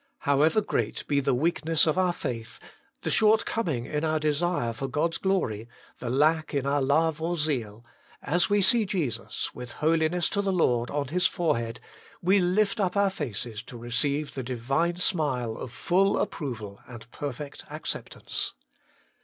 [0.21, 2.59] However great be the weakness of our faith,
[3.03, 5.67] the shortcoming in our desire for God's glory,
[5.99, 7.85] the lack in our love or zeal,
[8.19, 11.79] as we see Jesus, with Holiness to the Lord on His forehead,
[12.19, 17.63] we lift up our faces to receive the Divine smile of full approval and perfect
[17.69, 18.55] acceptance.